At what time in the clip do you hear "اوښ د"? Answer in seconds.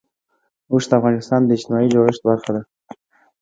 0.71-0.91